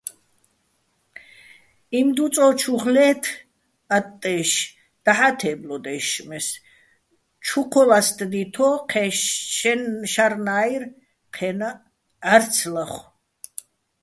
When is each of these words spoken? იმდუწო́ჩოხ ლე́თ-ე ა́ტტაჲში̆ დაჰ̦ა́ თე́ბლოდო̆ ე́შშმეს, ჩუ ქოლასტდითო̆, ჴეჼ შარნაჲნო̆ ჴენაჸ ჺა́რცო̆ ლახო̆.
იმდუწო́ჩოხ 1.99 2.83
ლე́თ-ე 2.95 3.35
ა́ტტაჲში̆ 3.95 4.65
დაჰ̦ა́ 5.05 5.33
თე́ბლოდო̆ 5.39 5.91
ე́შშმეს, 5.95 6.47
ჩუ 7.45 7.61
ქოლასტდითო̆, 7.71 8.81
ჴეჼ 8.89 9.05
შარნაჲნო̆ 10.11 10.93
ჴენაჸ 11.35 11.77
ჺა́რცო̆ 12.25 12.69
ლახო̆. 12.73 13.05